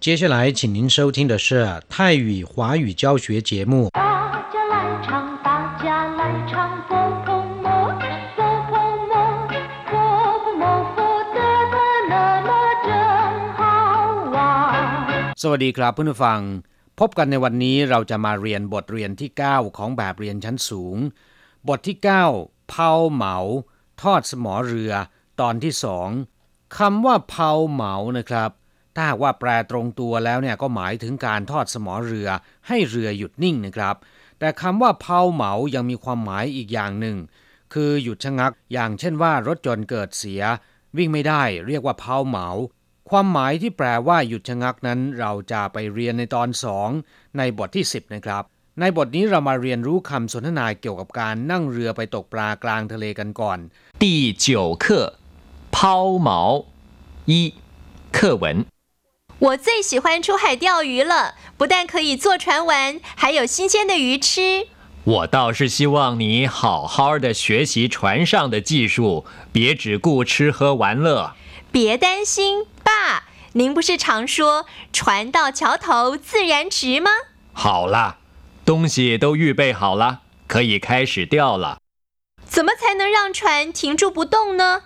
[0.00, 3.90] 接下来，请您收听的是泰语华语教学节目。
[3.92, 4.00] 大
[4.50, 6.54] 家来唱，大家来唱，
[6.88, 6.90] 佛
[7.26, 7.28] 婆
[7.64, 7.68] 摩，
[8.34, 8.40] 佛
[8.70, 8.72] 婆
[9.10, 9.12] 摩，
[9.90, 9.92] 佛
[10.40, 10.64] 婆摩，
[10.94, 10.98] 佛
[11.36, 11.38] 得
[11.72, 11.76] 得
[12.08, 12.14] 乐
[12.48, 12.50] 乐
[12.86, 12.88] 真
[13.58, 13.60] 好
[14.32, 15.34] 玩。
[15.36, 16.40] สวัสดีครับเพื่อนผู้ฟัง
[16.98, 20.96] พบกันในวันนี้เราจะมาเรียนบทเรียนที่ 9 ของแบบเรียนชั้นสูง
[21.68, 21.96] บทที่
[22.32, 23.36] 9 เผาเหมา
[24.02, 24.92] ทอดสมอเรือ
[25.40, 26.08] ตอนที่สอง
[26.78, 28.50] คำว่าเผาเหมานะครับ
[28.99, 32.29] ถ้าหากว่าแปลตรงตัวแล้วเนี่ยก็หมายถึงการทอดสมอเรือ
[32.67, 33.95] ให้เรือหยุดนิ่งนะครับ
[34.39, 37.17] แต่คำว่าเผาเหมายังมีความหมายอีกอย่างหนึ่ง
[37.73, 40.41] คือหยุดชะงัก อย่างเช่นว่ารถยนต์เกิดเสีย
[40.97, 42.47] วิ่งไม่ได้เรียกว่าเผาเหมา
[43.09, 46.89] ความหมายที่แปลว่าหยุดชะงักนั้น เราจะไปเรียนในตอนสอง
[47.37, 48.43] ในบทที่ 10 นะครับ
[48.79, 53.59] ในบทนี้เรามาเรียนรู้คำสนทนาเกี่ยวกับการนั่งเรือไปตกปลากลางทะเลกันก่อน
[54.01, 54.05] 第
[54.45, 54.47] 九
[54.83, 54.85] 课
[55.75, 55.77] 抛
[56.27, 56.29] 锚
[57.31, 57.33] 一
[58.17, 58.43] 课文
[59.40, 64.68] 我最喜欢出海钓鱼了，不但可以坐船玩，还有新鲜的鱼吃。
[65.04, 71.32] 我倒是希望你好好的学习船上的技术，别只顾吃喝玩乐。
[71.72, 77.10] 别担心，爸，您不是常说“船到桥头自然直”吗？
[77.54, 78.18] 好了，
[78.66, 81.78] 东西都预备好了，可以开始钓了。
[82.44, 84.82] 怎么才能让船停住不动呢？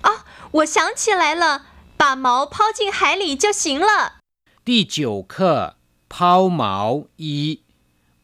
[0.00, 1.66] 啊，我想起来了，
[2.01, 3.91] 把锚抛进海里就行了。
[4.63, 5.35] 第九课
[6.09, 6.75] เผาเหมา
[7.21, 7.37] อี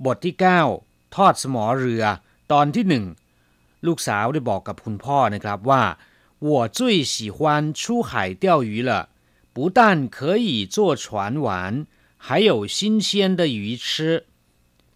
[0.05, 0.35] บทที่
[0.75, 2.03] 9 ทอดสมอเรือ
[2.51, 3.05] ตอนที่หนึ่ง
[3.85, 5.83] ลูกสาวได้บอกกับคุณพ่อนะครับว่า
[6.45, 6.79] 我最
[7.13, 7.37] 喜欢
[7.79, 8.11] 出海
[8.43, 8.91] 钓鱼了
[9.55, 9.79] 不但
[10.17, 11.05] 可以坐船
[11.45, 11.47] 玩
[12.25, 12.77] 还有新
[13.07, 13.87] 鲜的鱼吃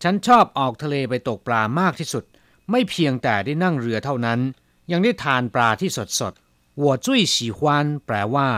[0.01, 2.23] ฉันชอบออกทะเลไปตกปลามากที่สุด
[2.71, 4.39] ไม่เพียงแต่ได้นั่งเรือเท่านั้น
[4.91, 6.50] ยังได้ทานปลาที่สดสดๆ
[6.83, 7.59] 我最喜欢
[8.05, 8.49] แปลว่า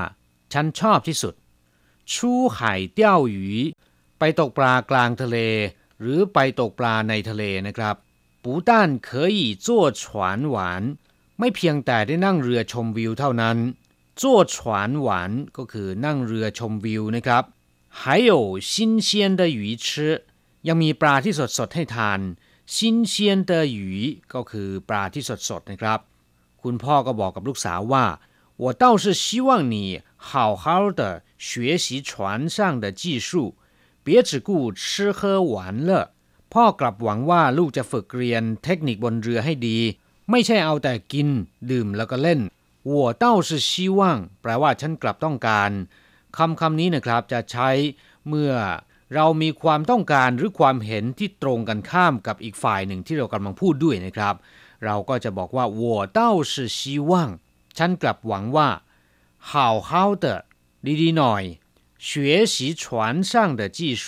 [0.53, 1.33] ฉันชอบที่สุด
[2.13, 3.47] ชู่ไห่เตี้ยวหยี
[4.19, 5.37] ไปตกปลากลางทะเล
[6.01, 7.95] หรือไปตกปลาในทะเลนะครับ
[8.43, 8.71] 不但
[9.07, 9.67] 可以坐
[10.01, 10.03] 船
[10.53, 10.55] 玩
[11.39, 13.57] ไม่เพียงแต่ได้นั่งเรือชมวิวเท่านั้น
[14.21, 14.23] 坐
[14.53, 14.55] 船
[15.07, 15.09] 玩
[15.57, 17.43] ก็คือนั่งเรือชมวิวนะครับ
[17.99, 18.31] 还有
[18.71, 18.71] 新
[19.07, 19.87] 鲜的鱼吃
[20.67, 22.19] ยังมีปลาที่สดสดๆให้ทาน
[22.75, 22.75] 新
[23.11, 23.13] 鲜
[23.49, 23.77] 的鱼
[24.33, 25.99] ก็คือปลาที่สดสดๆนะครับ
[26.63, 28.05] คุณพ่อก็บอกกับลูกสาวว่า
[28.63, 29.75] 我倒是希望你
[30.29, 30.65] 好好
[30.99, 31.01] 的
[31.37, 33.29] 学习船上的技术
[34.05, 34.49] 别只顾
[34.81, 35.55] 吃喝玩
[35.87, 35.91] 乐
[36.53, 39.77] พ่อกลับหวังว่าลูกจะฝึกเรียนเทคนิคบนเรือให้ดี
[40.31, 41.27] ไม่ใช่เอาแต่กิน
[41.71, 42.39] ดื่มแล้วก็เล่น
[42.91, 43.99] 我倒是希望
[44.41, 45.71] แปลว่าฉันกลับต้องการ
[46.37, 47.69] คำคำนี้นะครับจะใช้
[48.27, 48.53] เมื่อ
[49.15, 54.35] เรามีความต้องการหรือความเห็นที่ตรงกันข้ามกับอีกฝ่ายหนึ่งที่เรากำลังพูดด้วยนะครับ
[54.85, 55.83] เราก็จะบอกว่า我
[56.17, 56.19] 倒
[56.51, 56.79] 是希
[57.09, 57.11] 望
[57.77, 58.69] ฉันกลับหวังว่า
[59.49, 59.51] 好
[59.87, 59.89] 好
[60.23, 60.25] 的
[61.01, 61.43] ดีๆหน่อย
[62.07, 62.83] 学习船
[63.29, 64.05] 上的技术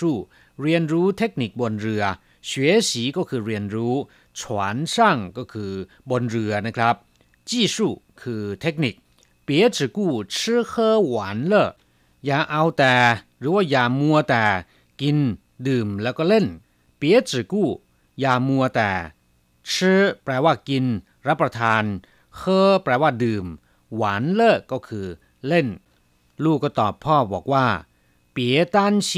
[0.62, 2.04] เรียนรู้เทคนิคบนเรือ
[2.50, 2.52] 学
[2.90, 3.96] 习ก็คือเรียนรู้
[4.40, 4.42] 船
[4.94, 4.96] 上
[5.38, 5.72] ก็คือ
[6.10, 6.96] บนเรือนะครับ
[7.50, 7.76] 技术
[8.22, 8.96] คือเทคนิค
[9.48, 11.16] 别只顾吃喝玩
[11.52, 11.54] 乐
[12.26, 12.96] อย่าเอาแต่
[13.40, 14.46] หรือว่าอย่ามัวแต่
[15.02, 15.18] กิน
[15.68, 16.46] ดื่มแล้วก็เล่น
[17.00, 17.54] 别只顾
[18.20, 18.92] อย่ามัวแต่
[19.74, 20.86] ชื่อแปลว่ากิน
[21.28, 21.84] รับประทาน
[22.36, 23.46] เคอแปลว่าดื่ม
[23.96, 25.06] หวานเลิกก็คือ
[25.48, 25.68] เล่น
[26.44, 27.68] ลูกก็ตอบพ่อบอกว่า
[28.36, 28.38] 别
[28.76, 28.78] 担
[29.10, 29.12] 心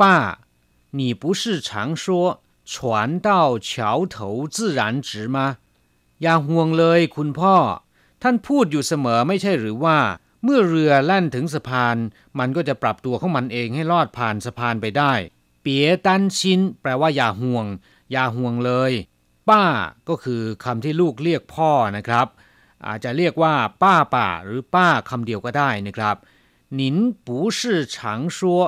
[0.00, 0.02] 爸
[0.98, 1.70] 你不是常
[2.02, 2.04] 说
[2.72, 2.74] 船
[3.28, 3.30] 到
[3.68, 3.70] 桥
[4.14, 4.16] 头
[4.54, 5.38] 自然直吗
[6.22, 7.56] อย่าห่วงเลยคุณพ่อ
[8.22, 9.98] ท่านพูดอยู่เสมอไม่ใช่หรือว่า
[10.44, 11.96] เมื่อเรือแล่นถึงสะพาน
[12.38, 15.12] มันก็จะปรับตัวของมันเองให้ลอดผ่านสะพานไปได้
[15.62, 17.66] เปียตันชินแปลว่าอย่าห่วง
[18.12, 18.92] อย่าห่วงเลย
[19.50, 19.64] ป้า
[20.08, 22.26] ก็คือคำที่ลูกเรียกพ่อนะครับ
[22.86, 26.16] อาจจะเรียกว่า ป้าป่าหรือป้าคำเดียวก็ได้นะครับ
[26.74, 26.96] หนิน
[27.26, 28.62] ปูชื่อฉางชัว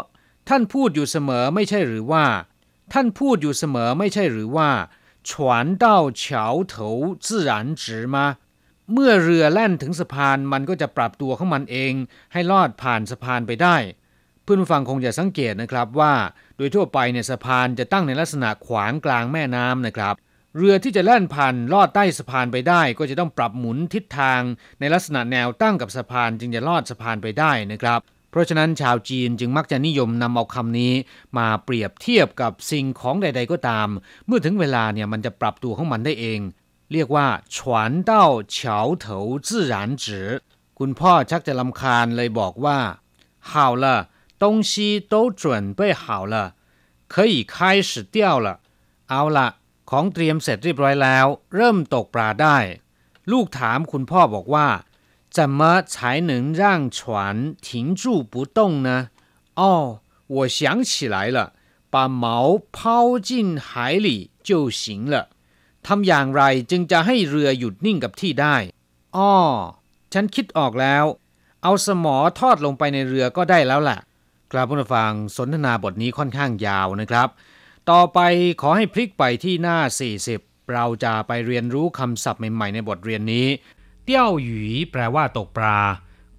[0.49, 2.25] ท่านพูดอยู่เสมอไม่ใช่หรือว่า
[2.93, 4.71] ท่านพูดอยู่เสมอไม่ใช่หรือว่า
[5.29, 5.31] 船
[5.83, 5.85] 到
[6.23, 6.25] 桥
[6.73, 6.75] 头
[7.25, 7.51] 自然
[7.83, 7.85] 直
[8.15, 8.17] 吗
[8.93, 11.93] เมื่อเรือแล่นถึงสะพานมันก็จะปรับตัวของมันเอง
[12.33, 13.77] ให้ลอดผ่านสะพานไปได้
[14.43, 16.15] เพื่อนผู้ฟังคงจะสังเกตนะครับว่า
[16.57, 20.15] โดยทั่วไปเนี่ยสะพานจะตั้งในลักษณะขวางกลางแม่น้ำนะครับ
[20.57, 24.41] เรือที่จะแล่นผ่านลอดใต้สะพานไปได้ ก็จะต้องปรับหมุนทิศทาง
[24.81, 28.01] ในลักษณะแนวตั้งกับสะพานจึงจะลอดสะพานไปได้นะครับ
[28.31, 30.93] เพราะฉะนั้นชาวจีนจึงมักจะนิยมนำเอาคำนี้
[31.39, 33.89] มาเปรียบเทียบกับสิ่งของใด ๆ ก็ตาม
[34.27, 36.41] เมื่อถึงเวลาเนี่ยมันจะปรับตัวของมันได้เอง
[36.93, 37.57] เรียกว่า船
[38.11, 38.13] 到
[38.57, 38.59] 桥
[39.05, 39.07] 头
[39.47, 40.07] 自然直
[40.79, 42.79] คุณพ่อชักจะลำคาญเลยบอกว่า
[43.51, 43.53] 好
[43.83, 43.85] 了
[44.43, 44.73] 东西
[45.13, 45.45] 都准
[45.79, 46.35] 备好了
[47.13, 47.55] 可以开
[47.89, 48.49] 始钓了
[49.11, 49.49] เอาละ
[49.91, 52.59] ของเตรียมเสร็จเรียบร้อยแล้ว เริ่มตกปลาได้
[53.33, 54.69] ลูกถามคุณพ่อบอกว่า
[55.37, 55.61] 怎么
[55.93, 55.95] 才
[56.31, 56.63] 能让
[56.97, 57.01] 船
[57.67, 57.69] 停
[58.01, 58.03] 住
[58.33, 58.91] 不动呢
[59.61, 59.63] 哦
[60.35, 60.59] 我想
[60.89, 61.39] 起来了
[61.93, 62.25] 把毛
[62.77, 63.31] 抛进
[63.67, 63.69] 海
[64.07, 64.09] 里
[64.49, 64.83] 就行
[65.13, 65.15] 了
[65.87, 68.57] ทำอย่างไรจึงจะให้เรือหยุดนิ่งกับที่ได้
[69.17, 69.35] อ้อ
[70.13, 71.05] ฉันคิดออกแล้ว
[71.63, 73.99] เอาสมอทอดลงไปในเรือก็ได้แล้วล่ะ
[74.53, 77.29] กราบผู้ฟังสนทนาบทนี้ค่อนข้างยาวนะครับ
[77.92, 78.20] ต่อไป
[78.62, 79.78] ขอให้พลิกไปที่หน้า
[80.24, 83.48] 40 เราจะไปเรียนรู้คำศัพท์ใหม่ๆ ในบทเรียนนี้
[84.04, 85.80] เตี้ยวหยีแปลว่าตกปลา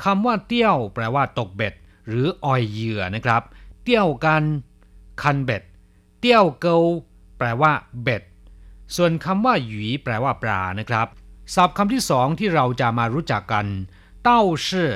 [0.05, 1.75] คำว่าเตี้ยว แปลว่าตกเบ็ด
[2.09, 3.43] หรือออยเหยื่อนะครับ
[3.83, 4.43] เตี้ยวกัน
[5.23, 5.63] คันเบ็ด
[6.21, 6.77] เตี้ยวเกา
[7.39, 7.73] แปลว่า
[8.03, 8.23] เบ็ด
[8.97, 11.07] ส่วนคำว่าหยีแปลว่าปลานะครับ
[11.55, 13.67] ศัพท์คำที่สองที่เราจะมารู้จักกัน
[14.23, 14.91] เต้าชื่อ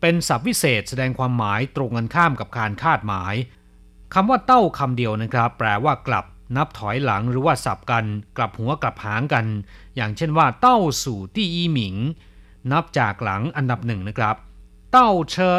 [0.00, 3.34] เป็นศัพท์วิเศษแสดงความหมายตรงกันข้ามกับการคาดหมาย
[4.14, 6.24] คำว่าเต้าคำเดียวนะครับ แปลว่ากลับ
[6.56, 8.04] นับถอยหลังหรือว่าสับกัน
[8.36, 9.46] กลับหัวกลับหางกัน
[9.96, 11.96] อย่างเช่นว่า เต้าสู่ที่อีหมิง
[12.72, 14.36] นับจากหลังอันดับหนึ่งนะครับ
[14.92, 15.56] เต้าเชอ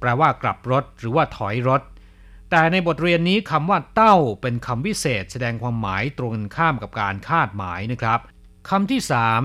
[0.00, 1.82] แปลว่ากลับรถหรือว่าถอยรถ
[2.50, 8.20] แต่ในบทเรียนนี้คำว่าเต้าเป็นคำวิเศษ แสดงความหมายตรงกันข้ามกับการคาดหมายนะครับ
[8.68, 9.42] คำที่สาม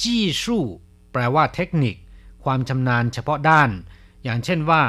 [0.00, 0.64] จี้สู้
[1.12, 1.96] แปลว่าเทคนิค
[2.44, 3.70] ความชำนาญเฉพาะด้าน
[4.24, 4.82] อย่างเช่นว่า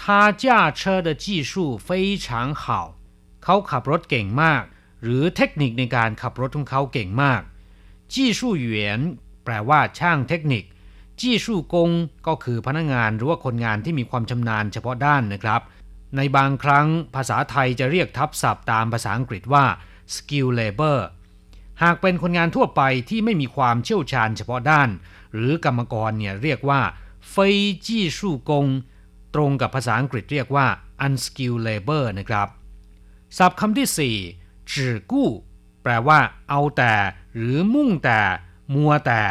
[0.00, 0.02] 他
[0.42, 0.44] 驾
[0.78, 1.52] 车的技术
[1.86, 1.88] 非
[2.24, 2.26] 常
[2.62, 2.64] 好
[3.44, 4.62] เขาขับรถเก่งมาก
[5.02, 7.42] หรือเทคนิคในการขับรถของเขาเก่งมาก
[8.12, 9.00] จี้สู้เหวียน
[9.44, 10.64] แปลว่าช่างเทคนิค
[11.20, 11.90] จี้สู้กง
[12.26, 15.62] ก็คือพนักงานหรือว่าคนงานที่มีความชำนาญเฉพาะด้านนะครับ
[16.16, 19.64] ในบางครั้งภาษาไทยจะเรียกทับศัพท์ตามภาษาอังกฤษว่า
[20.14, 20.98] skill labor
[21.82, 24.88] หากเป็นคนงานทั่วไปที่ไม่มีความเชี่ยวชาญเฉพาะด้าน
[25.34, 26.80] หรือกรรมกรเนี่ยเรียกว่า
[27.30, 27.56] เฟย
[27.86, 28.66] จี้สู้กง
[29.35, 30.67] ตรงกับภาษาอังกฤษเรียกว่า
[31.05, 32.47] unskilled labor นะครับ
[33.37, 35.29] ศัพท์คำที่4จื่อกู้
[35.83, 36.19] แปลว่า
[36.49, 36.93] เอาแต่
[37.35, 38.21] หรือมุ่งแต่
[38.73, 39.23] มัวแต่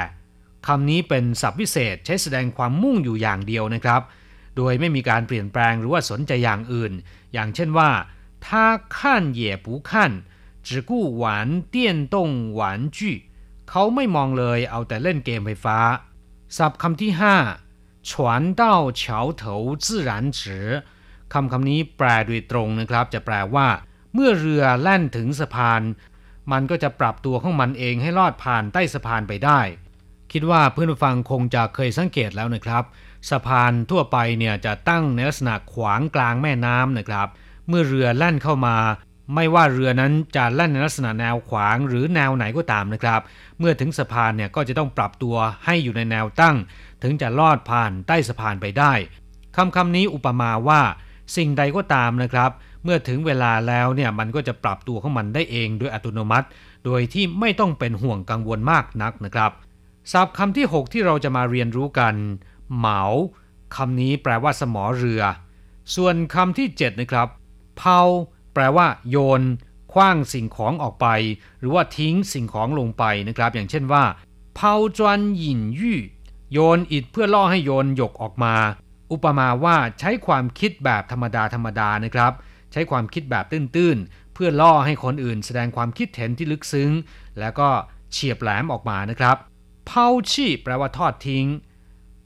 [0.66, 4.02] คำนี้เป็นศัพท์พิเศษใช้แสดงความมุ่งอยู่อย่างเดียวนะครับ
[4.56, 6.92] โดยไม่มีการเปลี่ยนแปลงหรือว่าสนใจอย่างอื่น
[7.32, 7.90] อย่างเช่นว่า
[8.46, 8.64] ถ้า
[8.98, 10.10] ขั้นเย่ปูขั้น
[10.66, 11.36] จือกู้หา
[13.70, 15.78] เขาไม่มองเลยเอาแต่เล่นเกมไฟฟ้า
[16.56, 17.10] ศัพท์คำที่
[17.44, 17.69] 5
[18.10, 19.54] ฉวนเต้าเฉาเถา
[19.84, 19.86] 直
[21.32, 23.68] คำคำนี้แปลโดยตรงนะครับ จะแปลว่า
[24.14, 25.82] เมื่อเรือแล่นถึงสะพาน
[26.52, 29.60] มันก็จะปรับตัวของมันเองให้ลอดผ่านใต้สะพานไปได้
[30.32, 32.84] คิดว่าเพื่อนฟังคงจะเคยสังเกตแล้วนะครับ
[33.30, 37.28] สะพานทั่วไปเนี่ยจะตั้งในลักษณะขวางกลางแม่น้ำนะครับ
[37.68, 38.76] เมื่อเรือแล่นเข้ามา
[39.34, 43.20] ไม่ว่าเรือนั้นจะแล่นในลักษณะแนวขวางหรือแนวไหนก็ตามนะครับ
[43.58, 46.56] เมื่อถึงสะพานเนี่ยก็จะต้องปรับตัวให้อยู่ในแนวตั้ง
[47.02, 48.92] ถึงจะลอดผ่านใต้สะพานไปได้
[49.56, 50.80] คำคำนี้อุปมาว่า
[51.36, 52.50] สิ่งใดก็ตามนะครับ
[52.84, 56.46] เมื่อถึงเวลาแล้วเนี่ยมันก็จะปรับตัวของมันได้เองโดยอัตโนมัติ
[56.84, 59.50] โดยที่ไม่ต้องเป็นห่วงกังวลมากนักนะครับ
[60.12, 62.14] ศัพท์คำที่ 6 ที่เราจะมาเรียนรู้กัน
[62.76, 63.02] เหมา
[63.76, 65.22] คำนี้แปลว่าสมอเรือ
[65.94, 67.28] ส่วนคำที่ 7 นะครับ
[67.76, 68.00] เผา
[68.54, 69.42] แปลว่า โยน
[69.92, 71.06] คว้างสิ่งของออกไป
[71.58, 74.04] หรือว่าทิ้งสิ่งของลงไปนะครับ อย่างเช่นว่า
[74.54, 75.98] เผาจวนหยินยู่
[76.52, 78.54] โยนอิฐเพื่อล่อให้โยนหยกออกมา
[79.12, 82.32] อุปมาว่าใช้ความคิดแบบธรรมดาธรรมดานะครับ
[82.72, 86.90] ใช้ความคิดแบบตื้นๆ เพื่อล่อให้คนอื่น แสดงความคิดเห็นที่ลึกซึ้ง
[87.38, 87.68] แล้วก็
[88.12, 89.36] เฉียบแหลมออกมานะครับ
[89.86, 91.46] เผาชี่แปลว่าทอดทิ้ง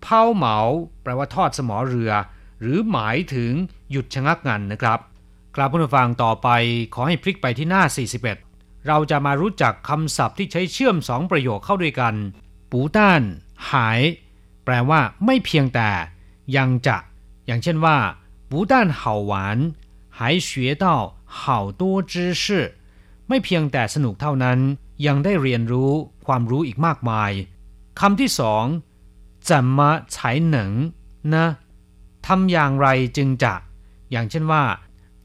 [0.02, 0.58] เผาเหมา
[1.02, 2.12] แปลว่าทอดสมอเรือ
[2.60, 3.52] หรือหมายถึง
[3.90, 4.98] หยุดชะงักงันนะครับ
[5.56, 6.48] กลับผู้ฟังต่อไป
[6.94, 7.82] ขอให้พลิกไปที่หน้า
[8.34, 12.14] 41 เราจะมารู้จักคำศัพท์ที่ใช้เชื่อมสองประโยคเข้าด้วยกัน
[12.70, 13.22] ปูต้าน
[13.69, 14.01] หาย
[14.63, 15.89] แปลว่า ไม่เพียงแต่
[16.57, 16.97] ยังจะ
[17.45, 17.97] อย่างเช่นว่า
[18.49, 19.33] ปูต้าน好玩
[20.17, 20.49] 还学
[20.83, 20.85] 到
[21.39, 21.81] 好多
[22.11, 22.45] 知识
[23.27, 24.59] ไม่เพียงแต่สนุกเท่านั้น
[25.05, 25.91] ยังได้เรียนรู้
[26.25, 27.31] ความรู้อีกมากมาย
[27.99, 28.65] คำที่สอง
[29.47, 29.79] 怎么
[30.13, 30.15] 才
[30.53, 30.55] 能
[31.33, 31.45] นะ
[32.27, 33.53] ทำอย่างไรจึงจะ
[34.11, 34.63] อย่างเช่นว่า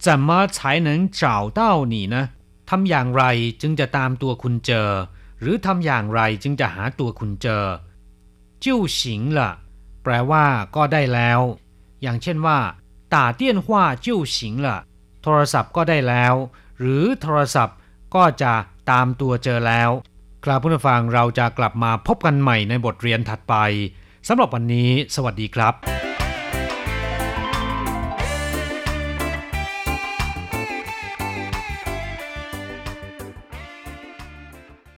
[0.04, 0.56] 怎么才
[0.86, 0.88] 能
[1.20, 1.22] 找
[1.58, 1.60] 到
[1.92, 2.16] 你呢
[2.70, 3.24] ทำอย่างไร
[3.60, 4.90] จึงจะตามตัวคุณเจอ
[5.40, 7.64] หรือทำอย่างไรจึงจะหาตัวคุณเจอ
[8.63, 9.49] จิ้วฉิงละ
[10.03, 11.39] แปลว่าก็ได้แล้ว
[12.01, 12.59] อย่างเช่นว่า
[13.13, 14.77] ตาเตี้ยนหัวจิ้วฉิงละ
[15.23, 16.33] โทรศัพท์ก็ได้แล้ว
[16.79, 17.77] หรือโทรศัพท์
[18.15, 18.53] ก็จะ
[18.91, 19.89] ตามตัวเจอแล้ว
[20.45, 23.55] กราบผู้ฟังเราจะกลับมาพบกันใหม่ในบทเรียนถัดไป
[24.27, 26.08] สำหรับวันนี้ สวัสดีครับ